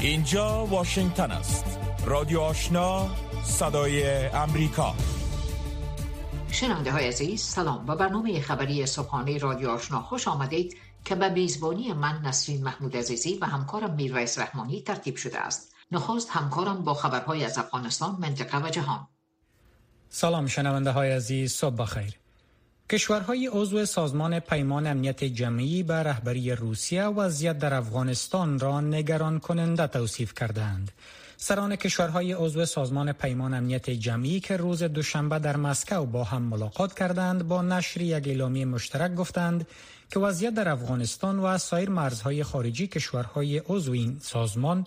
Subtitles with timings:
[0.00, 1.64] اینجا واشنگتن است.
[2.06, 3.08] رادیو آشنا
[3.44, 4.94] صدای امریکا.
[6.50, 7.84] شنونده های عزیز سلام.
[7.88, 13.38] و برنامه خبری صبحانه رادیو آشنا خوش آمدید که به میزبانی من نسرین محمود عزیزی
[13.40, 15.74] و همکارم میرویس رحمانی ترتیب شده است.
[15.92, 19.08] نخست همکارم با خبرهای از افغانستان منطقه و جهان.
[20.08, 22.19] سلام شنونده های عزیز صبح بخیر.
[22.90, 29.86] کشورهای عضو سازمان پیمان امنیت جمعی به رهبری روسیه وضعیت در افغانستان را نگران کننده
[29.86, 30.90] توصیف کردند.
[31.36, 36.94] سران کشورهای عضو سازمان پیمان امنیت جمعی که روز دوشنبه در مسکو با هم ملاقات
[36.94, 39.66] کردند با نشر یک اعلامیه مشترک گفتند
[40.10, 44.86] که وضعیت در افغانستان و سایر مرزهای خارجی کشورهای عضو این سازمان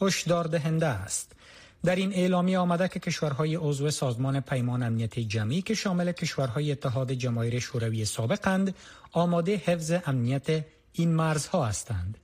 [0.00, 1.32] هشدار دهنده است.
[1.84, 7.12] در این اعلامی آمده که کشورهای عضو سازمان پیمان امنیت جمعی که شامل کشورهای اتحاد
[7.12, 8.74] جماهیر شوروی سابقند
[9.12, 12.18] آماده حفظ امنیت این مرزها هستند.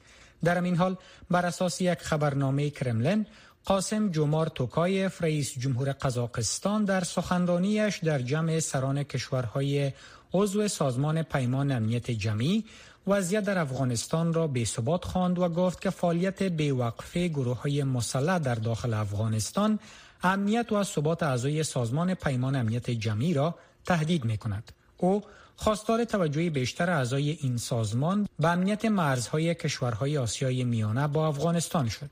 [0.45, 0.97] در این حال
[1.31, 3.27] بر اساس یک خبرنامه کرملن
[3.65, 9.93] قاسم جمار توکایف رئیس جمهور قزاقستان در سخنرانیش در جمع سران کشورهای
[10.33, 12.65] عضو سازمان پیمان امنیت جمعی
[13.07, 18.39] وضعیت در افغانستان را به ثبات خواند و گفت که فعالیت بیوقفه گروه های مسلح
[18.39, 19.79] در داخل افغانستان
[20.23, 24.73] امنیت و ثبات اعضای سازمان پیمان امنیت جمعی را تهدید می کند.
[24.97, 25.23] او
[25.57, 32.11] خواستار توجه بیشتر اعضای این سازمان به امنیت مرزهای کشورهای آسیای میانه با افغانستان شد.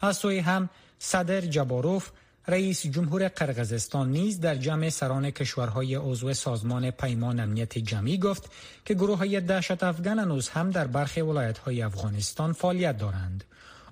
[0.00, 2.10] از سوی هم صدر جباروف
[2.48, 8.50] رئیس جمهور قرقزستان نیز در جمع سران کشورهای عضو سازمان پیمان امنیت جمعی گفت
[8.84, 13.44] که گروه های دهشت افغان هنوز هم در برخی ولایت های افغانستان فعالیت دارند.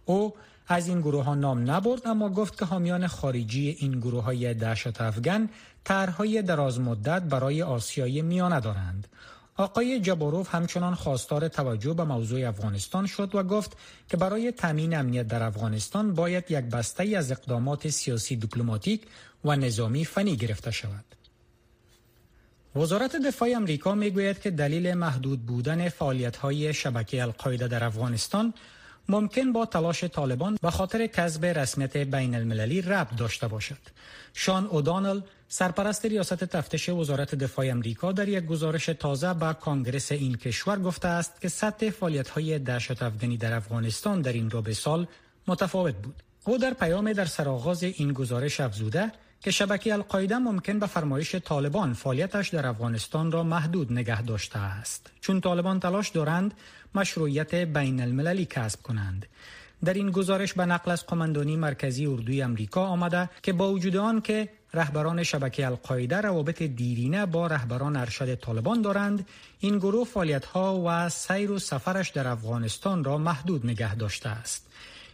[0.05, 0.34] او
[0.69, 5.00] از این گروه ها نام نبرد اما گفت که حامیان خارجی این گروه های دهشت
[5.00, 5.48] افغان
[5.84, 9.09] طرحهای دراز مدت برای آسیای میانه دارند.
[9.56, 13.77] آقای جباروف همچنان خواستار توجه به موضوع افغانستان شد و گفت
[14.09, 19.03] که برای تامین امنیت در افغانستان باید یک بسته از اقدامات سیاسی دیپلماتیک
[19.44, 21.04] و نظامی فنی گرفته شود.
[22.77, 28.54] وزارت دفاع امریکا می‌گوید که دلیل محدود بودن فعالیت‌های شبکه القاعده در افغانستان
[29.09, 33.79] ممکن با تلاش طالبان به خاطر کسب رسمیت بین المللی ربط داشته باشد.
[34.35, 40.35] شان اودانل سرپرست ریاست تفتیش وزارت دفاع امریکا در یک گزارش تازه به کانگرس این
[40.35, 45.07] کشور گفته است که سطح فعالیت های دهشت افغانی در افغانستان در این ربع سال
[45.47, 46.23] متفاوت بود.
[46.45, 51.93] او در پیام در سرآغاز این گزارش افزوده که شبکه القاعده ممکن به فرمایش طالبان
[51.93, 56.55] فعالیتش در افغانستان را محدود نگه داشته است چون طالبان تلاش دارند
[56.94, 59.26] مشروعیت بین المللی کسب کنند.
[59.84, 64.20] در این گزارش به نقل از قماندانی مرکزی اردوی امریکا آمده که با وجود آن
[64.20, 69.26] که رهبران شبکه القاعده روابط دیرینه با رهبران ارشد طالبان دارند
[69.60, 74.66] این گروه فعالیت ها و سیر و سفرش در افغانستان را محدود نگه داشته است.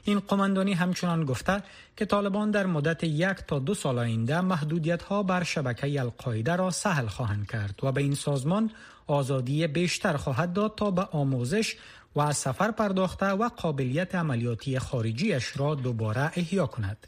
[0.04, 1.62] این قماندانی همچنان گفته
[1.96, 6.70] که طالبان در مدت یک تا دو سال آینده محدودیت ها بر شبکه القاعده را
[6.70, 8.70] سهل خواهند کرد و به این سازمان
[9.08, 11.76] آزادی بیشتر خواهد داد تا به آموزش
[12.16, 17.06] و سفر پرداخته و قابلیت عملیاتی خارجیش را دوباره احیا کند.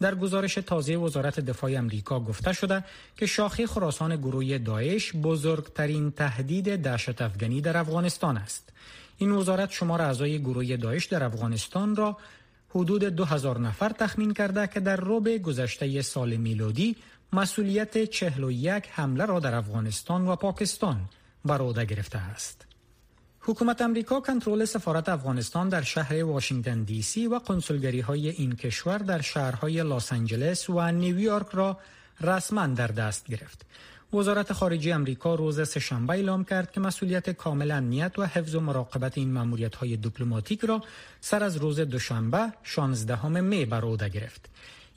[0.00, 2.84] در گزارش تازه وزارت دفاع امریکا گفته شده
[3.16, 8.72] که شاخه خراسان گروه داعش بزرگترین تهدید دهشت افغانی در افغانستان است.
[9.18, 12.16] این وزارت شمار اعضای گروه داعش در افغانستان را
[12.68, 16.96] حدود 2000 نفر تخمین کرده که در ربع گذشته سال میلادی
[17.32, 21.00] مسئولیت 41 حمله را در افغانستان و پاکستان
[21.44, 22.66] بر عهده گرفته است.
[23.40, 28.98] حکومت امریکا کنترل سفارت افغانستان در شهر واشنگتن دی سی و کنسولگری های این کشور
[28.98, 31.78] در شهرهای لس آنجلس و نیویورک را
[32.20, 33.66] رسما در دست گرفت.
[34.14, 39.18] وزارت خارجه امریکا روز سهشنبه اعلام کرد که مسئولیت کامل امنیت و حفظ و مراقبت
[39.18, 40.82] این ماموریت های دیپلماتیک را
[41.20, 44.48] سر از روز دوشنبه 16 می بر گرفت.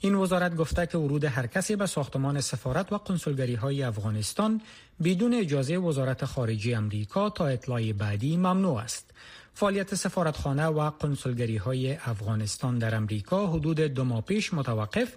[0.04, 4.60] این وزارت گفته که ورود هر کسی به ساختمان سفارت و کنسولگری های افغانستان
[5.04, 9.10] بدون اجازه وزارت خارجه امریکا تا اطلاع بعدی ممنوع است.
[9.54, 15.12] فعالیت سفارتخانه و کنسولگری های افغانستان در امریکا حدود دو ماه پیش متوقف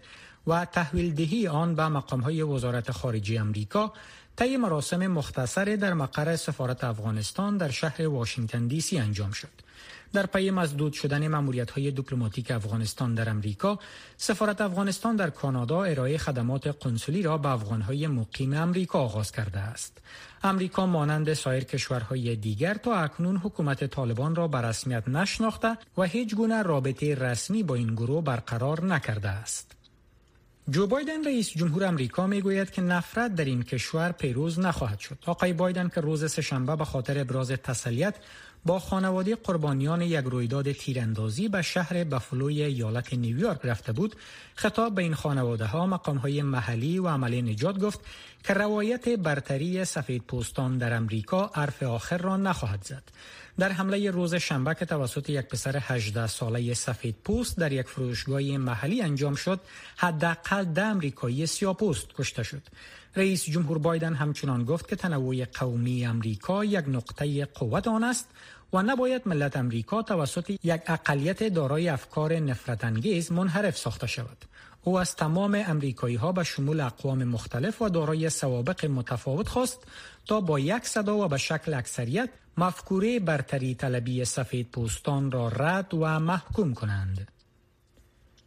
[0.48, 3.94] و تحویل دهی آن به مقام های وزارت خارجه امریکا
[4.36, 9.67] طی مراسم مختصری در مقر سفارت افغانستان در شهر واشنگتن دی سی انجام شد.
[10.14, 13.80] در پی مزدود شدن ماموریت های دیپلماتیک افغانستان در امریکا،
[14.18, 19.60] سفارت افغانستان در کانادا ارائه خدمات قنسولی را به افغان های مقیم امریکا آغاز کرده
[19.60, 19.98] است.
[20.44, 26.36] امریکا مانند سایر کشورهای دیگر تا اکنون حکومت طالبان را به رسمیت نشناخته و هیچ
[26.36, 29.78] گونه رابطه رسمی با این گروه برقرار نکرده است.
[30.70, 35.18] جو بایدن رئیس جمهور امریکا می‌گوید که نفرت در این کشور پیروز نخواهد شد.
[35.26, 38.16] آقای بایدن که روز سهشنبه به خاطر ابراز تسلیت
[38.68, 44.16] با خانواده قربانیان یک رویداد تیراندازی به شهر بفلوی ایالت نیویورک رفته بود.
[44.56, 48.00] خطاب به این خانواده ها مقام های محلی و عملی نجات گفت
[48.44, 53.04] که روایت برتری سفید پوستان در امریکا عرف آخر را نخواهد زد.
[53.60, 58.42] در حمله روز شنبه که توسط یک پسر 18 ساله سفید پوست در یک فروشگاه
[58.42, 59.60] محلی انجام شد
[59.98, 62.62] حداقل ده امریکایی سیاپوست کشته شد.
[63.16, 68.30] رئیس جمهور بایدن همچنان گفت که تنوع قومی امریکا یک نقطه قوت آن است.
[68.74, 74.46] و نباید ملت امریکا توسط یک اقلیت دارای افکار نفرت انگیز منحرف ساخته شود.
[74.84, 79.80] او از تمام امریکایی ها به شمول اقوام مختلف و دارای سوابق متفاوت خواست
[80.26, 85.94] تا با یک صدا و به شکل اکثریت مفکوره برتری طلبی سفید پوستان را رد
[85.94, 87.28] و محکوم کنند.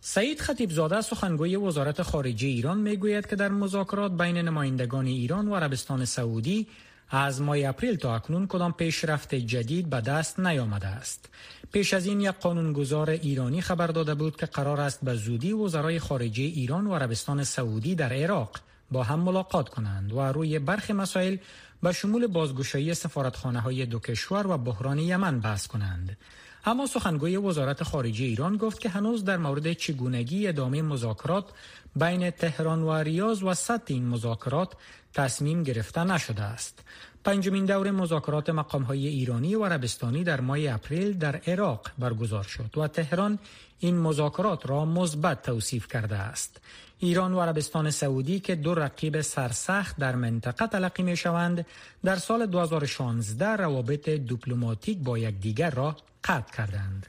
[0.00, 6.04] سعید خطیبزاده سخنگوی وزارت خارجه ایران می‌گوید که در مذاکرات بین نمایندگان ایران و عربستان
[6.04, 6.66] سعودی
[7.10, 11.28] از ماه اپریل تا اکنون کدام پیشرفت جدید به دست نیامده است.
[11.72, 15.98] پیش از این یک قانونگذار ایرانی خبر داده بود که قرار است به زودی وزرای
[15.98, 18.56] خارجه ایران و عربستان سعودی در عراق
[18.90, 21.36] با هم ملاقات کنند و روی برخی مسائل
[21.82, 26.16] به شمول بازگشایی سفارتخانه های دو کشور و بحران یمن بحث کنند.
[26.64, 31.44] اما سخنگوی وزارت خارجه ایران گفت که هنوز در مورد چگونگی ادامه مذاکرات
[31.96, 34.72] بین تهران و ریاض و سطح این مذاکرات
[35.14, 36.82] تصمیم گرفته نشده است.
[37.24, 42.88] پنجمین دور مذاکرات های ایرانی و عربستانی در ماه اپریل در عراق برگزار شد و
[42.88, 43.38] تهران
[43.78, 46.60] این مذاکرات را مثبت توصیف کرده است.
[46.98, 51.66] ایران و عربستان سعودی که دو رقیب سرسخت در منطقه تلقی می شوند
[52.04, 57.06] در سال 2016 روابط دیپلماتیک با یکدیگر را قطع کردند.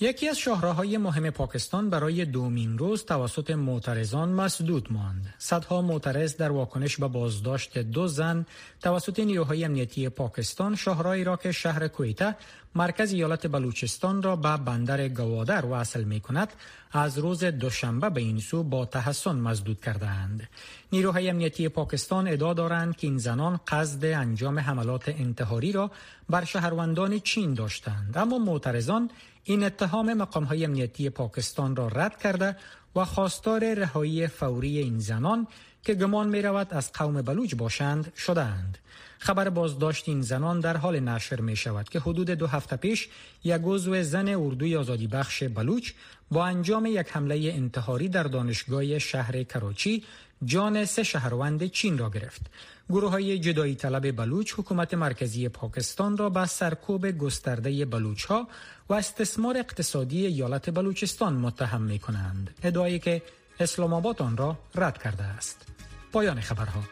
[0.00, 5.34] یکی از شاهراهای مهم پاکستان برای دومین روز توسط معترضان مسدود ماند.
[5.38, 8.46] صدها معترض در واکنش به بازداشت دو زن
[8.80, 12.36] توسط نیروهای امنیتی پاکستان شاهراهی را که شهر کویته
[12.74, 16.48] مرکز ایالت بلوچستان را به بندر گوادر وصل می کند
[16.92, 20.48] از روز دوشنبه به این سو با تحسن مزدود کردند.
[20.92, 25.90] نیروهای امنیتی پاکستان ادعا دارند که این زنان قصد انجام حملات انتحاری را
[26.28, 29.10] بر شهروندان چین داشتند اما معترضان
[29.48, 32.56] این اتهام مقام های امنیتی پاکستان را رد کرده
[32.96, 35.46] و خواستار رهایی فوری این زنان
[35.82, 38.78] که گمان می رود از قوم بلوچ باشند شدند.
[39.18, 43.08] خبر بازداشت این زنان در حال نشر می شود که حدود دو هفته پیش
[43.44, 45.92] یک عضو زن اردوی آزادی بخش بلوچ
[46.30, 50.04] با انجام یک حمله انتحاری در دانشگاه شهر کراچی
[50.44, 52.42] جان سه شهروند چین را گرفت.
[52.90, 58.48] گروه های جدایی طلب بلوچ حکومت مرکزی پاکستان را به سرکوب گسترده بلوچ ها
[58.88, 62.54] و استثمار اقتصادی ایالت بلوچستان متهم می کنند.
[62.62, 63.22] ادعایی که
[63.60, 65.66] اسلام آباد آن را رد کرده است.
[66.12, 66.82] پایان خبرها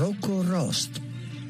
[0.00, 0.99] روکو راست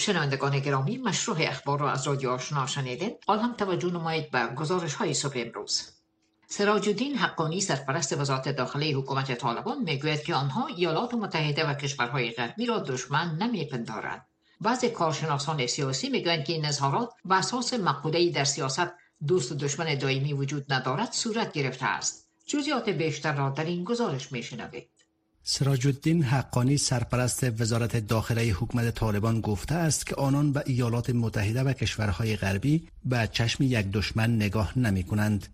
[0.00, 4.94] شنوندگان گرامی مشروع اخبار را از رادیو آشنا شنیدین؟ حال هم توجه نمایید به گزارش
[4.94, 5.88] های صبح امروز.
[6.46, 12.30] سراج الدین حقانی سرپرست وزارت داخلی حکومت طالبان می‌گوید که آنها ایالات متحده و کشورهای
[12.30, 14.26] غربی را دشمن نمیپندارند.
[14.60, 18.90] بعضی کارشناسان سیاسی می‌گویند که این اظهارات به اساس مقوله در سیاست
[19.26, 22.28] دوست و دشمن دائمی وجود ندارد صورت گرفته است.
[22.46, 24.90] جزئیات بیشتر را در این گزارش میشنوید.
[25.52, 31.62] سراج الدین حقانی سرپرست وزارت داخله حکومت طالبان گفته است که آنان به ایالات متحده
[31.62, 35.46] و کشورهای غربی به چشم یک دشمن نگاه نمی کنند.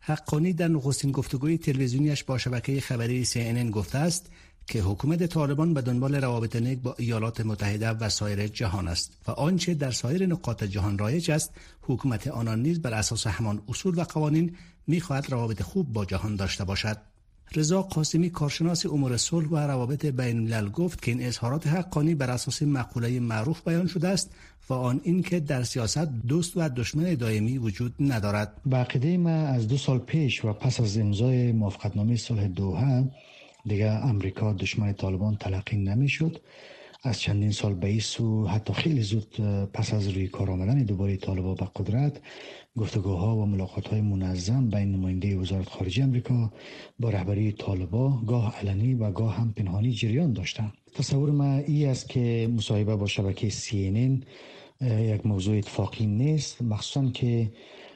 [0.00, 4.26] حقانی در نخستین گفتگوی تلویزیونیش با شبکه خبری CNN گفته است
[4.66, 9.30] که حکومت طالبان به دنبال روابط نیک با ایالات متحده و سایر جهان است و
[9.30, 11.50] آنچه در سایر نقاط جهان رایج است
[11.82, 14.56] حکومت آنان نیز بر اساس همان اصول و قوانین
[14.86, 17.13] می‌خواهد روابط خوب با جهان داشته باشد
[17.56, 22.30] رضا قاسمی کارشناس امور صلح و روابط بین الملل گفت که این اظهارات حقانی بر
[22.30, 24.30] اساس مقوله معروف بیان شده است
[24.68, 28.52] و آن اینکه در سیاست دوست و دشمن دائمی وجود ندارد.
[28.66, 33.04] به ما از دو سال پیش و پس از امضای موافقتنامه صلح دوحه
[33.66, 36.40] دیگه امریکا دشمن طالبان تلقی نمی‌شد
[37.06, 39.36] از چندین سال به سو حتی خیلی زود
[39.72, 42.20] پس از روی کار آمدن دوباره طالبا به قدرت
[42.76, 46.52] گفتگوها و ملاقات های منظم بین نماینده وزارت خارجه امریکا
[47.00, 52.08] با رهبری طالبا گاه علنی و گاه هم پنهانی جریان داشتند تصور ما ای است
[52.08, 54.22] که مصاحبه با شبکه سی
[54.80, 57.52] یک موضوع اتفاقی نیست مخصوصا که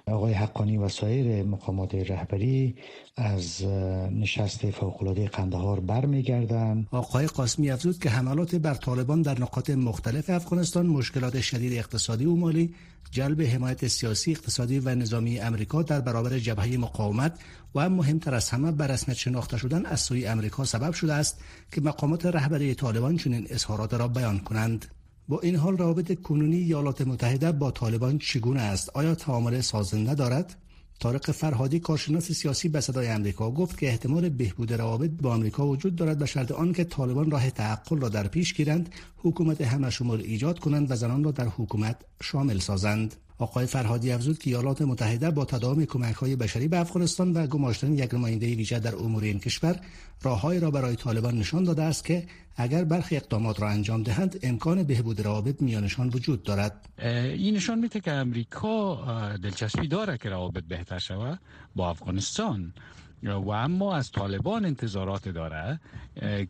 [0.08, 2.74] آقای حقانی و سایر مقامات رهبری
[3.16, 3.64] از
[4.12, 6.86] نشست فوقالعاده قندهار برمیگردند.
[6.90, 12.34] آقای قاسمی افزود که حملات بر طالبان در نقاط مختلف افغانستان مشکلات شدید اقتصادی و
[12.34, 12.74] مالی
[13.10, 17.38] جلب حمایت سیاسی اقتصادی و نظامی امریکا در برابر جبهه مقاومت
[17.74, 21.40] و مهمتر از همه بر رسمیت شناخته شدن از سوی امریکا سبب شده است
[21.72, 24.86] که مقامات رهبری طالبان چنین اظهارات را بیان کنند.
[25.28, 30.56] با این حال روابط کنونی ایالات متحده با طالبان چگونه است؟ آیا تعامل سازنده دارد
[31.00, 35.96] طارق فرهادی کارشناس سیاسی به صدای آمریکا گفت که احتمال بهبود روابط با آمریکا وجود
[35.96, 40.58] دارد به شرط آنکه طالبان راه تعقل را در پیش گیرند حکومت همه شمول ایجاد
[40.58, 43.14] کنند و زنان را در حکومت شامل سازند.
[43.38, 47.92] آقای فرهادی افزود که ایالات متحده با تداوم کمک های بشری به افغانستان و گماشتن
[47.92, 49.80] یک نماینده ویژه در امور این کشور
[50.22, 52.26] راههایی را برای طالبان نشان داده است که
[52.56, 56.88] اگر برخی اقدامات را انجام دهند امکان بهبود روابط میانشان وجود دارد.
[56.98, 58.96] این نشان میده که امریکا
[59.42, 61.38] دلچسپی داره که روابط بهتر شود
[61.76, 62.72] با افغانستان.
[63.22, 65.80] و اما از طالبان انتظارات داره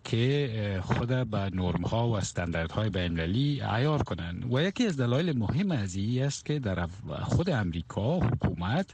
[0.04, 5.38] که خود به نرم ها و استاندارد های بین‌المللی عیار کنند و یکی از دلایل
[5.38, 6.86] مهم از این است که در
[7.22, 8.86] خود امریکا حکومت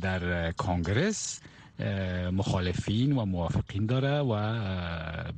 [0.00, 1.40] در کانگرس
[2.32, 4.34] مخالفین و موافقین داره و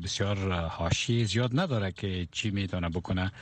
[0.03, 3.33] بسیار حاشیه زیاد نداره که چی می‌تونه بکنه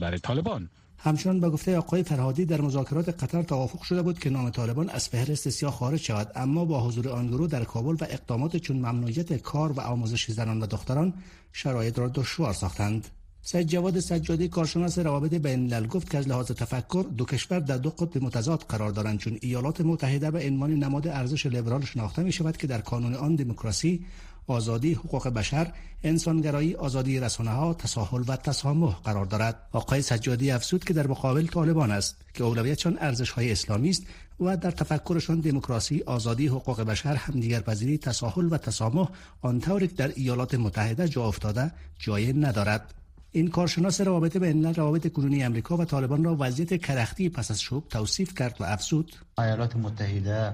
[0.00, 0.68] برای طالبان.
[1.04, 5.08] همچنان به گفته آقای فرهادی در مذاکرات قطر توافق شده بود که نام طالبان از
[5.08, 6.32] فهرست سیاه خارج شود.
[6.36, 10.60] اما با حضور آن گروه در کابل و اقدامات چون ممنوعیت کار و آموزش زنان
[10.60, 11.14] و دختران
[11.52, 13.08] شرایط را دشوار ساختند.
[13.42, 17.76] سید جواد سجادی کارشناس روابط بین الملل گفت که از لحاظ تفکر دو کشور در
[17.76, 22.32] دو قطب متضاد قرار دارند چون ایالات متحده به عنوان نماد ارزش لیبرال شناخته می
[22.32, 24.06] شود که در کانون آن دموکراسی
[24.46, 25.72] آزادی حقوق بشر
[26.02, 29.68] انسانگرایی آزادی رسانه ها تساهل و تسامح قرار دارد.
[29.72, 34.02] آقای سجادی افزود که در مقابل طالبان است که اولویتشان ارزش های اسلامی است
[34.40, 39.08] و در تفکرشان دموکراسی آزادی حقوق بشر همدیگرپذیری تساهل و تسامح
[39.42, 42.94] آنطوری که در ایالات متحده جا افتاده جای ندارد.
[43.32, 47.88] این کارشناس روابط بین روابط کنونی امریکا و طالبان را وضعیت کرختی پس از شوب
[47.88, 49.12] توصیف کرد و افزود.
[49.38, 50.52] ایالات متحده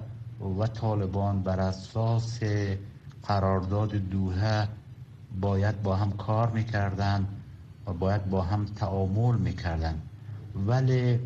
[0.59, 2.39] و طالبان بر اساس
[3.23, 4.69] قرارداد دوحه
[5.41, 7.27] باید با هم کار می‌کردن
[7.87, 10.00] و باید با هم تعامل می‌کردن
[10.67, 11.21] ولی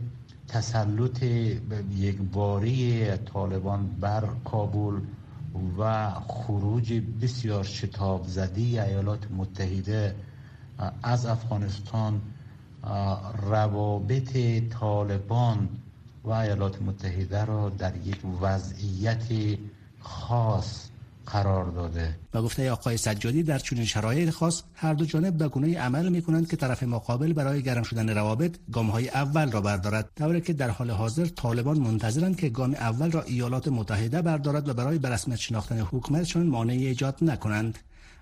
[0.49, 1.23] تسلط
[1.97, 5.01] یکباری طالبان بر کابل
[5.79, 10.15] و خروج بسیار شتاب زدی ایالات متحده
[11.03, 12.21] از افغانستان
[13.43, 14.37] روابط
[14.71, 15.69] طالبان
[16.25, 19.59] و ایالات متحده را در یک وضعیت
[20.01, 20.89] خاص
[21.27, 22.17] قرار داده.
[22.35, 26.23] و گفته آقای سجادی در چنین شرایط خاص هر دو جانب به گونه عمل می
[26.23, 30.11] کنند که طرف مقابل برای گرم شدن روابط گام های اول را بردارد.
[30.17, 34.75] طوری که در حال حاضر طالبان منتظرند که گام اول را ایالات متحده بردارد و
[34.75, 37.79] برای برسمیت شناختن حکومتشان مانعی ایجاد نکنند.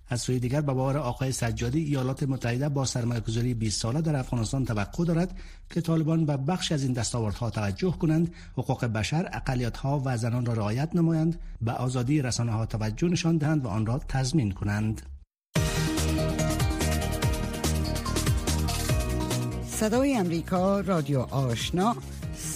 [0.08, 4.64] از سوی دیگر به باور آقای سجادی ایالات متحده با سرمایه‌گذاری 20 ساله در افغانستان
[4.64, 5.38] توقع دارد
[5.70, 10.52] که طالبان به بخش از این دستاوردها توجه کنند حقوق بشر اقلیت‌ها و زنان را
[10.52, 15.02] رعایت نمایند به آزادی رسانه ها توجه نشان دهند و آن را تضمین کنند.
[19.66, 21.96] صدای امریکا رادیو آشنا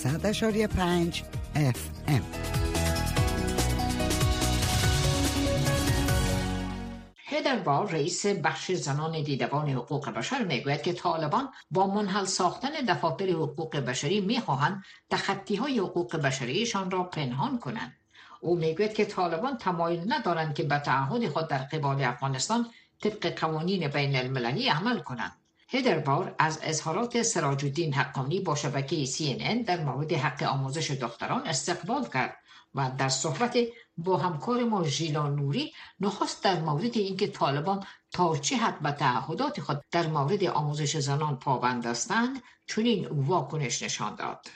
[0.02, 1.22] 100.5
[1.54, 2.55] FM
[7.64, 13.76] بار رئیس بخش زنان دیدبان حقوق بشر می‌گوید که طالبان با منحل ساختن دفاتر حقوق
[13.76, 17.96] بشری می‌خواهند تخطی های حقوق بشریشان را پنهان کنند.
[18.40, 22.66] او می‌گوید که طالبان تمایل ندارند که به تعهد خود در قبال افغانستان
[23.00, 25.32] طبق قوانین بین المللی عمل کنند.
[25.68, 32.08] هدربار از اظهارات سراج الدین حقانی با شبکه CNN در مورد حق آموزش دختران استقبال
[32.08, 32.36] کرد.
[32.76, 33.58] و در صحبت
[33.96, 39.60] با همکار ما ژیلا نوری نخست در مورد اینکه طالبان تا چه حد به تعهدات
[39.60, 44.46] خود در مورد آموزش زنان پابند هستند چنین واکنش نشان داد.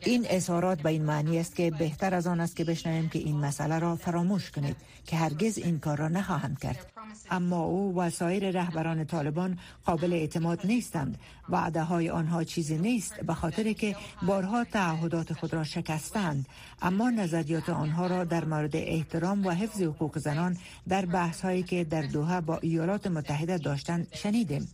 [0.00, 3.36] این اظهارات به این معنی است که بهتر از آن است که بشنویم که این
[3.36, 6.92] مسئله را فراموش کنید که هرگز این کار را نخواهند کرد.
[7.30, 11.18] اما او و سایر رهبران طالبان قابل اعتماد نیستند.
[11.48, 16.46] وعده های آنها چیزی نیست به خاطر که بارها تعهدات خود را شکستند.
[16.82, 20.56] اما نظریات آنها را در مورد احترام و حفظ حقوق زنان
[20.88, 24.68] در بحث هایی که در دوحه با ایالات متحده داشتند شنیدیم.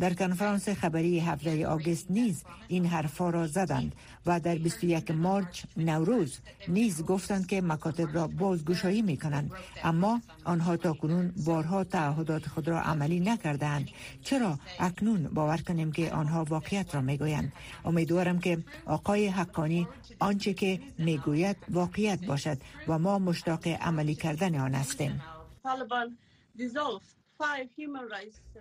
[0.00, 3.92] در کنفرانس خبری هفته آگست آگست نیز این حرفا را زدند
[4.26, 9.52] و در 21 مارچ نوروز نیز گفتند که مکاتب را بازگشایی می کنند
[9.84, 13.88] اما آنها تا کنون بارها تعهدات خود را عملی نکردند
[14.22, 17.52] چرا اکنون باور کنیم که آنها واقعیت را می‌گویند؟
[17.84, 22.58] امیدوارم که آقای حقانی آنچه که می‌گوید واقعیت باشد
[22.88, 25.22] و ما مشتاق عملی کردن آن هستیم.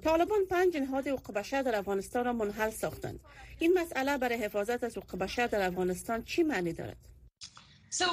[0.03, 3.19] طالبان پنج نهاد حقوق بشر در افغانستان را منحل ساختند.
[3.59, 6.97] این مسئله برای حفاظت از حقوق بشر در افغانستان چی معنی دارد؟
[7.91, 8.03] So,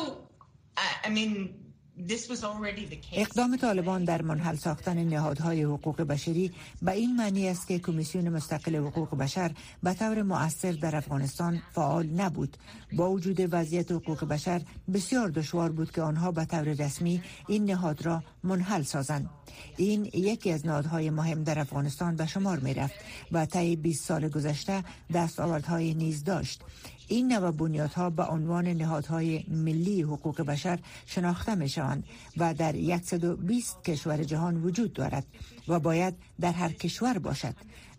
[3.13, 6.53] اقدام طالبان در منحل ساختن نهادهای حقوق بشری
[6.83, 9.51] به این معنی است که کمیسیون مستقل حقوق بشر
[9.83, 12.57] به طور مؤثر در افغانستان فعال نبود.
[12.93, 14.63] با وجود وضعیت حقوق بشر
[14.95, 19.31] بسیار دشوار بود که آنها به طور رسمی این نهاد را منحل سازند.
[19.77, 22.95] این یکی از نهادهای مهم در افغانستان به شمار می رفت
[23.33, 26.63] و طی 20 سال گذشته دستاوردهای نیز داشت.
[27.11, 32.05] این نوع بنیادها به عنوان نهادهای ملی حقوق بشر شناخته می شوند
[32.37, 35.27] و در 120 کشور جهان وجود دارد
[35.69, 37.55] و باید در هر کشور باشد.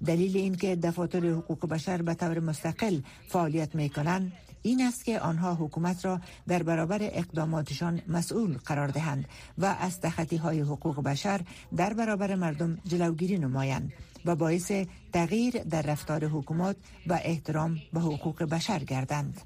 [0.06, 5.56] دلیل اینکه دفاتر حقوق بشر به طور مستقل فعالیت می کنند این است که آنها
[5.56, 9.25] حکومت را در برابر اقداماتشان مسئول قرار دهند
[9.58, 11.41] و از تخطی های حقوق بشر
[11.75, 13.94] در برابر مردم جلوگیری نمایند.
[14.25, 14.71] و باعث
[15.13, 16.75] تغییر در رفتار حکومت
[17.07, 19.41] و احترام به حقوق بشر گردند.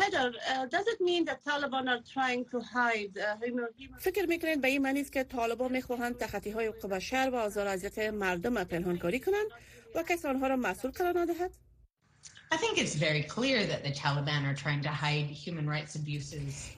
[4.00, 7.68] فکر می‌کنید به این معنی است که طالبان می‌خواهند تخطی های حقوق بشر و آزار
[7.68, 9.48] اذیت مردم پنهانکاری کنند
[9.96, 11.52] و کسی آنها را مسئول قرار ندهد؟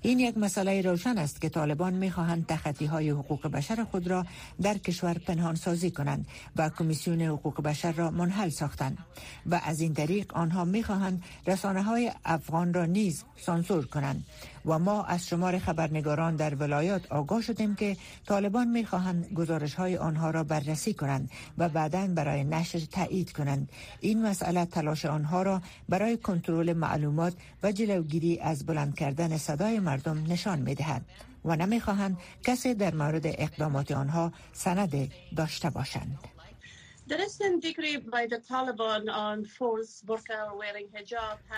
[0.01, 4.25] این یک مسئله روشن است که طالبان می‌خواهند تخطی های حقوق بشر خود را
[4.61, 8.97] در کشور پنهان سازی کنند و کمیسیون حقوق بشر را منحل ساختند
[9.45, 14.25] و از این طریق آنها می‌خواهند رسانه های افغان را نیز سانسور کنند.
[14.65, 20.29] و ما از شمار خبرنگاران در ولایات آگاه شدیم که طالبان می‌خواهند گزارش های آنها
[20.29, 23.69] را بررسی کنند و بعدا برای نشر تایید کنند.
[23.99, 30.23] این مسئله تلاش آنها را برای کنترل معلومات و جلوگیری از بلند کردن صدای مردم
[30.27, 31.05] نشان می‌دهد
[31.45, 36.34] و نمی‌خواهند کسی در مورد اقدامات آنها سند داشته باشند.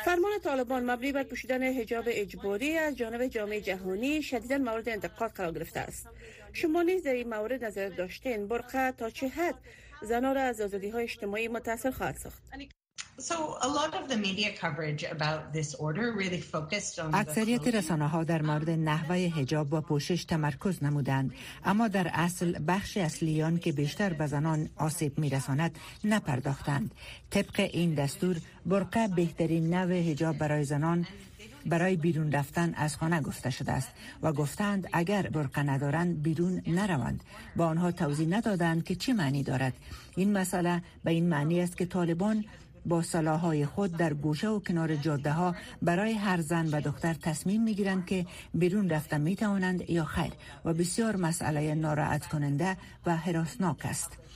[0.05, 5.51] فرمان طالبان مبنی بر پوشیدن حجاب اجباری از جانب جامعه جهانی شدیدا مورد انتقاد قرار
[5.51, 6.07] گرفته است.
[6.53, 9.55] شما نیز در این مورد نظر داشتین؟ برقه تا چه حد
[10.01, 12.43] زنان را از آزادی های اجتماعی متاثر خواهد ساخت؟
[17.13, 21.33] اکثریت رسانه ها در مورد نحوه هجاب و پوشش تمرکز نمودند.
[21.65, 26.91] اما در اصل بخش اصلیان که بیشتر به زنان آسیب می رساند نپرداختند.
[27.29, 31.07] طبق این دستور برقه بهترین نوع هجاب برای زنان
[31.65, 33.89] برای بیرون رفتن از خانه گفته شده است
[34.21, 37.23] و گفتند اگر برقه ندارند بیرون نروند.
[37.55, 39.73] با آنها توضیح ندادند که چه معنی دارد.
[40.15, 42.45] این مسئله به این معنی است که طالبان
[42.88, 47.63] با سلاحهای خود در گوشه و کنار جاده ها برای هر زن و دختر تصمیم
[47.63, 50.32] می گیرند که بیرون رفتن می توانند یا خیر
[50.65, 54.26] و بسیار مسئله ناراحت کننده و حراسناک است.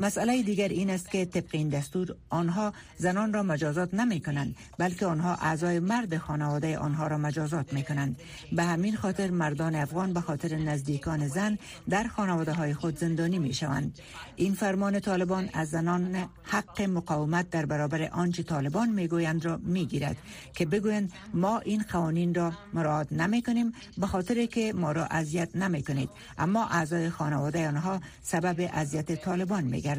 [0.00, 5.06] مسئله دیگر این است که طبق این دستور آنها زنان را مجازات نمی کنند بلکه
[5.06, 8.20] آنها اعضای مرد خانواده آنها را مجازات می کنند
[8.52, 11.58] به همین خاطر مردان افغان به خاطر نزدیکان زن
[11.88, 13.98] در خانواده های خود زندانی می شوند
[14.36, 19.86] این فرمان طالبان از زنان حق مقاومت در برابر آنچه طالبان می گویند را می
[19.86, 20.16] گیرد
[20.54, 25.56] که بگویند ما این قوانین را مراعات نمی کنیم به خاطر که ما را اذیت
[25.56, 29.89] نمی کنید اما اعضای خانواده آنها سبب اذیت طالبان می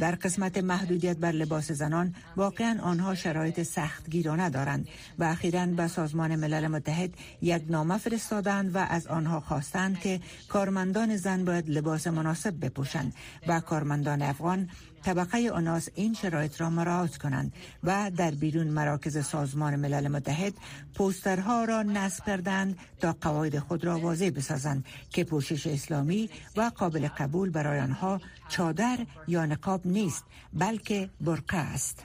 [0.00, 6.36] در قسمت محدودیت بر لباس زنان واقعا آنها شرایط سختگیرانه دارند و اخیرا به سازمان
[6.36, 7.10] ملل متحد
[7.42, 13.14] یک نامه فرستادند و از آنها خواستند که کارمندان زن باید لباس مناسب بپوشند
[13.46, 14.68] و کارمندان افغان
[15.02, 17.52] طبقه آناس این شرایط را مراعات کنند
[17.84, 20.54] و در بیرون مراکز سازمان ملل متحد
[20.94, 27.08] پوسترها را نصب کردند تا قواعد خود را واضح بسازند که پوشش اسلامی و قابل
[27.08, 32.04] قبول برای آنها چادر یا نقاب نیست بلکه برقه است.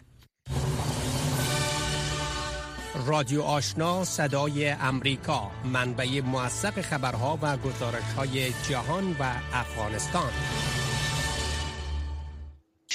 [3.07, 10.31] رادیو آشنا صدای امریکا منبع موثق خبرها و گزارش های جهان و افغانستان.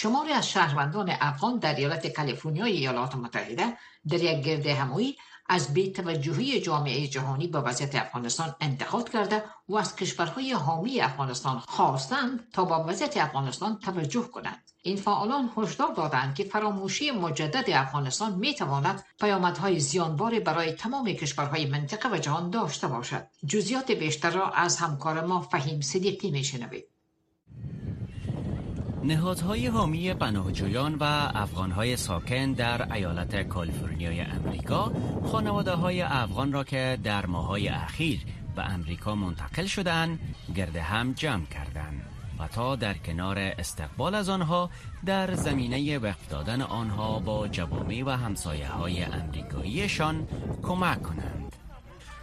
[0.02, 3.76] شماری از شهروندان افغان در ایالت کالیفرنیا ایالات متحده
[4.08, 9.96] در یک گرد همایی از بیتوجهی جامعه جهانی به وضعیت افغانستان انتقاد کرده و از
[9.96, 14.70] کشورهای حامی افغانستان خواستند تا با وضعیت افغانستان توجه کنند.
[14.82, 21.66] این فعالان هشدار دادند که فراموشی مجدد افغانستان می تواند پیامدهای زیانبار برای تمام کشورهای
[21.66, 23.26] منطقه و جهان داشته باشد.
[23.46, 26.84] جزیات بیشتر را از همکار ما فهیم صدیقی می شنوید
[29.04, 34.92] نهادهای حامی پناهجویان و افغانهای ساکن در ایالت کالیفرنیای امریکا
[35.24, 38.20] خانواده های افغان را که در ماهای اخیر
[38.56, 40.18] به امریکا منتقل شدن
[40.56, 42.02] گرد هم جمع کردند
[42.38, 44.70] و تا در کنار استقبال از آنها
[45.06, 50.28] در زمینه وقف دادن آنها با جوامع و همسایه های امریکاییشان
[50.62, 51.56] کمک کنند.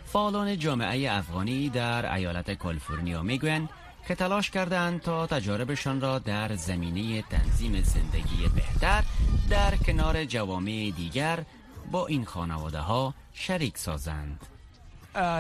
[0.06, 3.70] فعالان جامعه افغانی در ایالت کالیفرنیا می‌گویند
[4.08, 9.04] که تلاش کردند تا تجاربشان را در زمینه تنظیم زندگی بهتر
[9.50, 11.40] در کنار جوامع دیگر
[11.92, 14.40] با این خانواده ها شریک سازند.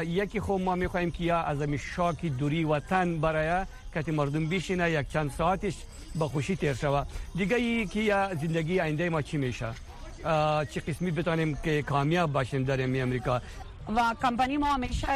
[0.03, 3.65] یکی خوب ما می‌خواهیم که یا از این شاکی دوری وطن برای
[4.05, 5.75] که مردم بشینه یک چند ساعتش
[6.15, 7.03] با خوشی تیر شوه.
[7.35, 9.73] دیگه ای که یا زندگی آینده ما چی میشه؟
[10.71, 13.41] چه قسمی بتانیم که کامیاب باشیم در امریکا؟
[13.95, 15.07] و کمپانی ما همیشه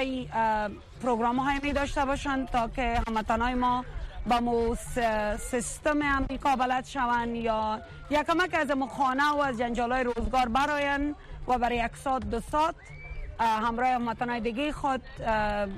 [1.02, 3.86] پروگرام های می داشته باشند تا که هموطنای ما
[4.28, 4.76] با مو
[5.40, 11.16] سیستم امریکا بلد شوند یا یک کمک از خانه و از جنجال های روزگار براین
[11.48, 12.76] و برای یک ساعت دو ساعت
[13.40, 15.02] همراه هموطنای دیگه خود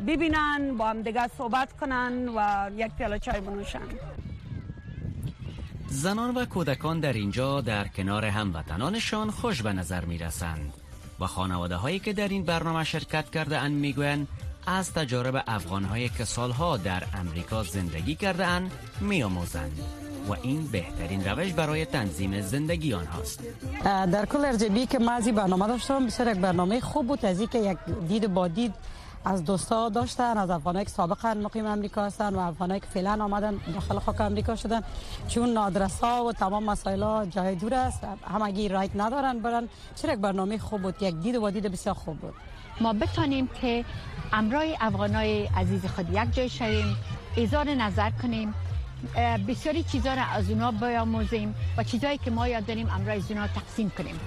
[0.08, 3.80] ببینن با هم دیگه صحبت کنن و یک پیاله چای بنوشن
[5.88, 10.74] زنان و کودکان در اینجا در کنار هموطنانشان خوش به نظر می رسند.
[11.20, 14.28] و خانواده هایی که در این برنامه شرکت کرده اند می‌گویند
[14.68, 18.72] از تجارب افغان هایی که سالها در امریکا زندگی کرده اند
[19.02, 19.80] می آموزند.
[20.30, 23.44] و این بهترین روش برای تنظیم زندگی آنهاست.
[23.84, 27.26] در کل ارجبی که ما از این برنامه داشتم بسیار یک برنامه خوب بود.
[27.26, 28.74] از که یک دید با دید
[29.26, 33.60] از دوستا داشتن از افغانایی که سابقا مقیم امریکا هستن و افغانایی که فعلا آمدن
[33.74, 34.82] داخل خاک امریکا شدن.
[35.28, 35.58] چون
[36.02, 38.00] ها و تمام مسائل جای دور است
[38.34, 39.70] همگی رایت ندارن برن.
[39.96, 42.34] چرا یک برنامه خوب بود یک دید و دید بسیار خوب بود.
[42.82, 43.86] ما بتانیم که
[44.34, 46.98] امرای افغانای عزیز خود یک جای شویم
[47.38, 48.54] اظهار نظر کنیم.
[49.48, 53.90] بسیاری چیزا را از اونا بیاموزیم و چیزایی که ما یاد داریم امرای از تقسیم
[53.90, 54.20] کنیم.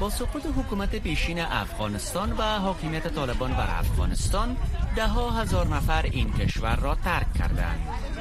[0.00, 4.56] با سقوط حکومت پیشین افغانستان و حاکمیت طالبان بر افغانستان
[4.96, 7.80] ده ها هزار نفر این کشور را ترک کردند.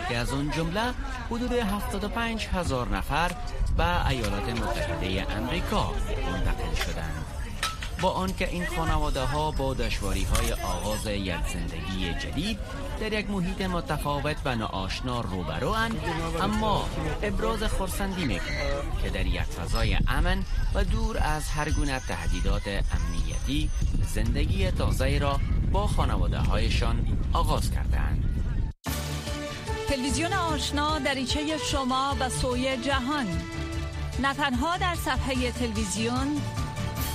[0.10, 0.82] که از آن جمله
[1.32, 3.32] حدود 75 هزار نفر
[3.78, 5.92] به ایالات متحده امریکا
[6.32, 7.31] منتقل شدند.
[8.02, 12.60] با آنکه این خانواده ها با دشواری های آغاز یک زندگی جدید
[13.00, 15.96] در یک محیط متفاوت و ناآشنا روبروند
[16.42, 16.90] اما
[17.24, 23.70] ابراز خورسندی می‌کنند که در یک فضای امن و دور از هر گونه تهدیدات امنیتی
[24.14, 25.40] زندگی تازه را
[25.72, 28.24] با خانواده هایشان آغاز کردند.
[29.90, 33.26] تلویزیون آشنا دریچه شما و سوی جهان
[34.22, 36.42] نه تنها در صفحه تلویزیون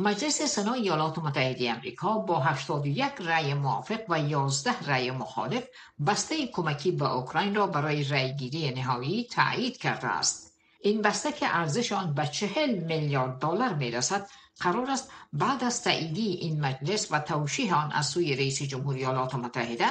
[0.00, 5.64] مجلس سنای ایالات متحده امریکا با 81 رأی موافق و 11 رأی مخالف
[6.06, 10.54] بسته کمکی به اوکراین را برای رأیگیری نهایی تایید کرده است.
[10.80, 14.28] این بسته که ارزش آن به 40 میلیارد دلار می رسد
[14.60, 19.34] قرار است بعد از تاییدی این مجلس و توشیح آن از سوی رئیس جمهوری ایالات
[19.34, 19.86] متحده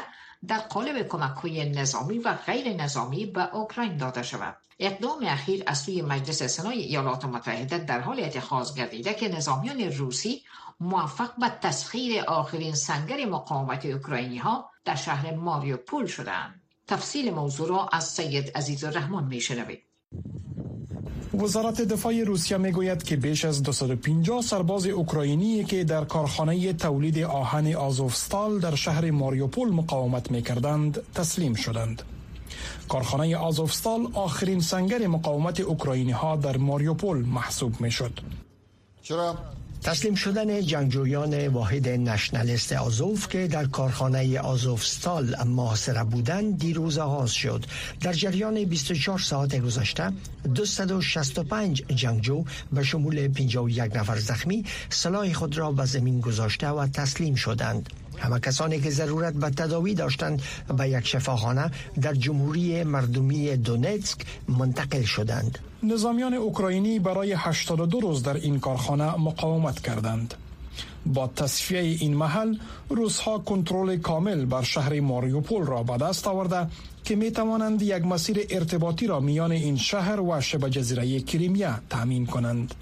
[0.47, 4.57] در قالب کمک های نظامی و غیر نظامی به اوکراین داده شود.
[4.79, 10.41] اقدام اخیر از سوی مجلس سنای ایالات متحده در حال اتخاذ گردیده که نظامیان روسی
[10.79, 16.61] موفق به تسخیر آخرین سنگر مقاومت اوکراینی ها در شهر ماریوپول شدند.
[16.87, 19.83] تفصیل موضوع را از سید عزیز الرحمن می شنوید.
[21.33, 27.73] وزارت دفاع روسیه می‌گوید که بیش از 250 سرباز اوکراینی که در کارخانه تولید آهن
[27.75, 32.01] آزوفستال در شهر ماریوپول مقاومت می‌کردند تسلیم شدند.
[32.89, 38.19] کارخانه آزوفستال آخرین سنگر مقاومت اوکراینی ها در ماریوپول محسوب می شد.
[39.01, 39.35] چرا؟
[39.83, 47.65] تسلیم شدن جنگجویان واحد نشنالیست آزوف که در کارخانه آزوفستال محاصره بودند دیروز آغاز شد.
[48.01, 50.11] در جریان 24 ساعت گذشته
[50.55, 57.35] 265 جنگجو به شمول 51 نفر زخمی سلاح خود را به زمین گذاشته و تسلیم
[57.35, 57.89] شدند.
[58.17, 60.41] همه کسانی که ضرورت به تداوی داشتند
[60.77, 65.59] به یک شفاخانه در جمهوری مردمی دونتسک منتقل شدند.
[65.83, 70.33] نظامیان اوکراینی برای 82 روز در این کارخانه مقاومت کردند.
[71.05, 72.57] با تصفیه این محل
[72.89, 76.67] روسها کنترل کامل بر شهر ماریوپول را به دست آورده
[77.03, 82.25] که می توانند یک مسیر ارتباطی را میان این شهر و شبه جزیره کریمیا تامین
[82.25, 82.73] کنند.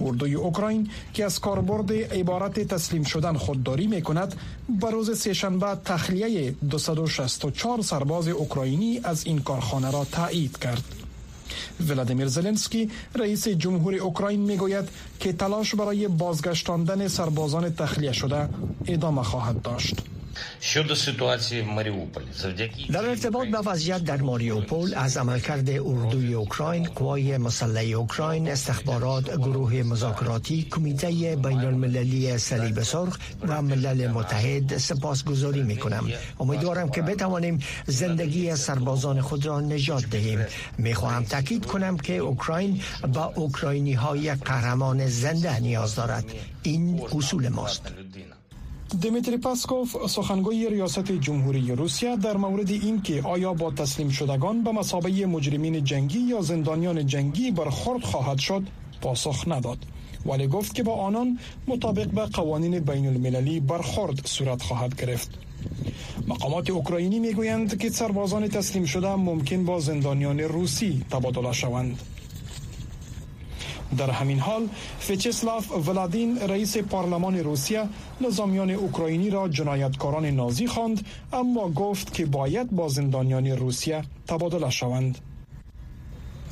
[0.00, 4.34] اردوی اوکراین که از کاربرد عبارت تسلیم شدن خودداری می کند
[4.80, 10.84] به روز سهشنبه تخلیه 264 سرباز اوکراینی از این کارخانه را تایید کرد
[11.88, 14.88] ولادیمیر زلنسکی رئیس جمهور اوکراین می‌گوید
[15.20, 18.48] که تلاش برای بازگشتاندن سربازان تخلیه شده
[18.86, 20.13] ادامه خواهد داشت.
[22.92, 29.74] در ارتباط به وضعیت در ماریوپول از عملکرد اردوی اوکراین قوای مسلح اوکراین استخبارات گروه
[29.74, 33.18] مذاکراتی کمیته بین المللی صلیب سرخ
[33.48, 36.08] و ملل متحد سپاسگزاری می کنم
[36.40, 40.46] امیدوارم که بتوانیم زندگی سربازان خود را نجات دهیم.
[40.78, 42.80] می خواهم تاکید کنم که اوکراین
[43.14, 46.24] با اوکراینی های قهرمان زنده نیاز دارد.
[46.62, 47.82] این اصول ماست.
[49.02, 55.26] دمیتری پاسکوف سخنگوی ریاست جمهوری روسیه در مورد اینکه آیا با تسلیم شدگان به مسابقه
[55.26, 58.62] مجرمین جنگی یا زندانیان جنگی برخورد خواهد شد
[59.00, 59.78] پاسخ نداد.
[60.26, 65.30] ولی گفت که با آنان مطابق به قوانین بین المللی برخورد صورت خواهد گرفت.
[66.28, 71.98] مقامات اوکراینی می‌گویند که سربازان تسلیم شده ممکن با زندانیان روسی تبادله شوند.
[73.94, 74.68] در همین حال
[75.00, 77.88] فچسلاف ولادین رئیس پارلمان روسیه
[78.20, 85.18] نظامیان اوکراینی را جنایتکاران نازی خواند اما گفت که باید با زندانیان روسیه تبادله شوند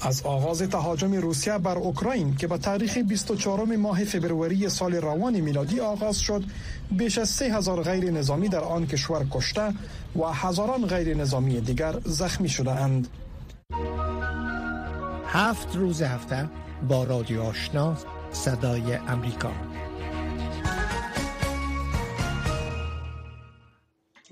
[0.04, 5.80] از آغاز تهاجم روسیه بر اوکراین که به تاریخ 24 ماه فبروری سال روان میلادی
[5.80, 6.44] آغاز شد
[6.90, 9.74] بیش از 3000 غیر نظامی در آن کشور کشته
[10.16, 13.08] و هزاران غیر نظامی دیگر زخمی شده اند.
[15.26, 16.48] هفت روز هفته
[16.88, 17.96] با رادیو آشنا
[18.30, 19.52] صدای امریکا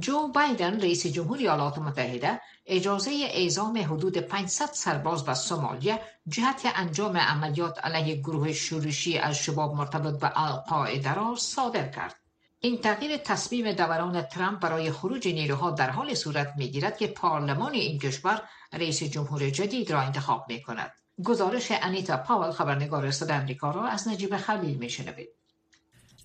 [0.01, 7.17] جو بایدن رئیس جمهوری ایالات متحده اجازه اعزام حدود 500 سرباز به سومالیا جهت انجام
[7.17, 12.15] عملیات علیه گروه شورشی از شباب مرتبط به القاعده را صادر کرد.
[12.61, 17.99] این تغییر تصمیم دوران ترامپ برای خروج نیروها در حال صورت می‌گیرد که پارلمان این
[17.99, 21.00] کشور رئیس جمهور جدید را انتخاب می کند.
[21.25, 25.29] گزارش انیتا پاول خبرنگار صدا امریکا را از نجیب خلیل میشنوید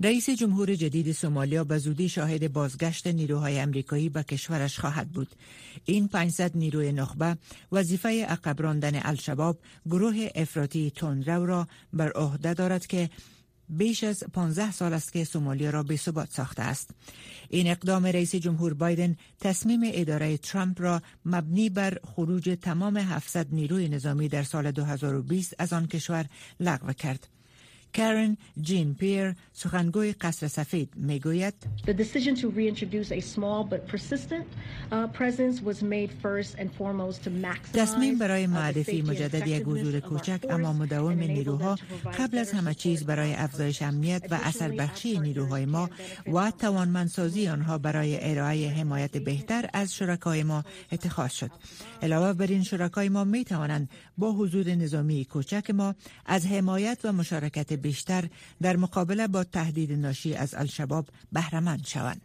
[0.03, 5.27] رئیس جمهور جدید سومالیا به زودی شاهد بازگشت نیروهای امریکایی به کشورش خواهد بود.
[5.86, 7.38] این 500 نیروی نخبه
[7.71, 13.10] وظیفه عقب راندن الشباب گروه افراطی تندرو را بر عهده دارد که
[13.69, 16.89] بیش از 15 سال است که سومالیا را به ثبات ساخته است.
[17.49, 23.89] این اقدام رئیس جمهور بایدن تصمیم اداره ترامپ را مبنی بر خروج تمام 700 نیروی
[23.89, 26.25] نظامی در سال 2020 از آن کشور
[26.60, 27.35] لغو کرد.
[27.95, 31.53] کارن جین پیر سخنگوی قصر سفید می‌گوید
[37.73, 41.75] تصمیم برای معرفی مجدد یک حضور کوچک اما مداوم نیروها
[42.19, 45.89] قبل از همه چیز برای افزایش امنیت و اثر بخشی نیروهای ما
[46.34, 51.51] و توانمندسازی آنها برای ارائه حمایت بهتر از شرکای ما اتخاذ شد.
[52.01, 57.12] علاوه بر این شرکای ما می توانند با حضور نظامی کوچک ما از حمایت و
[57.13, 58.30] مشارکت بیشتر
[58.62, 62.21] در مقابله با تهدید ناشی از الشباب بهرهمند شوند.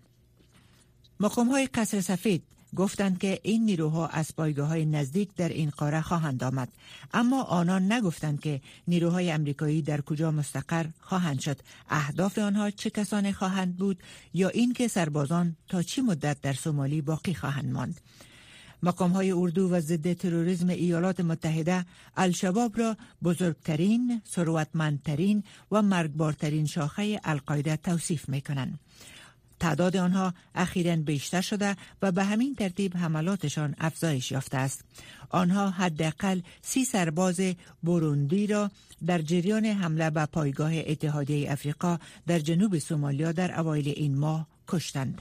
[1.20, 2.42] مقام های قصر سفید
[2.76, 6.68] گفتند که این نیروها از پایگاه های نزدیک در این قاره خواهند آمد
[7.12, 13.32] اما آنان نگفتند که نیروهای امریکایی در کجا مستقر خواهند شد اهداف آنها چه کسانی
[13.32, 14.02] خواهند بود
[14.34, 18.00] یا اینکه سربازان تا چی مدت در سومالی باقی خواهند ماند
[18.82, 27.20] مقام های اردو و ضد تروریسم ایالات متحده الشباب را بزرگترین، ثروتمندترین و مرگبارترین شاخه
[27.24, 28.78] القاعده توصیف می کنند.
[29.60, 34.84] تعداد آنها اخیرا بیشتر شده و به همین ترتیب حملاتشان افزایش یافته است.
[35.30, 37.40] آنها حداقل سی سرباز
[37.82, 38.70] بروندی را
[39.06, 45.20] در جریان حمله به پایگاه اتحادیه افریقا در جنوب سومالیا در اوایل این ماه کشتند.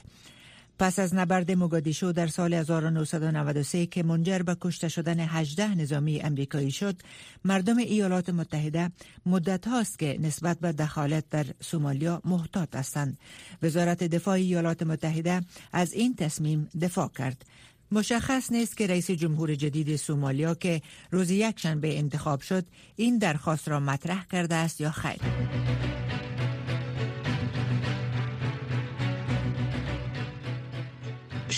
[0.80, 6.70] پس از نبرد مگادیشو در سال 1993 که منجر به کشته شدن 18 نظامی امریکایی
[6.70, 6.96] شد
[7.44, 8.90] مردم ایالات متحده
[9.26, 13.18] مدت هاست که نسبت به دخالت در سومالیا محتاط هستند.
[13.62, 15.40] وزارت دفاع ایالات متحده
[15.72, 17.44] از این تصمیم دفاع کرد.
[17.92, 22.64] مشخص نیست که رئیس جمهور جدید سومالیا که روز یکشنبه انتخاب شد
[22.96, 25.20] این درخواست را مطرح کرده است یا خیر.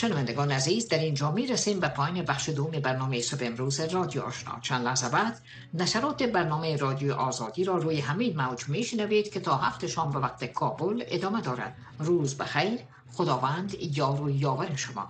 [0.02, 4.58] شنوندگان عزیز در اینجا می رسیم به پایین بخش دوم برنامه صبح امروز رادیو آشنا.
[4.62, 5.40] چند لحظه بعد
[5.74, 10.18] نشرات برنامه رادیو آزادی را روی همین موج می شنوید که تا هفت شام به
[10.18, 11.76] وقت کابل ادامه دارد.
[11.98, 12.78] روز بخیر.
[13.12, 15.08] خداوند یار و یاور شما.